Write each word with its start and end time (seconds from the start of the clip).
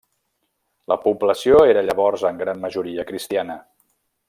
La 0.93 0.97
població 1.03 1.59
era 1.73 1.83
llavors 1.89 2.25
en 2.31 2.41
gran 2.41 2.65
majoria 2.65 3.07
cristiana. 3.13 3.61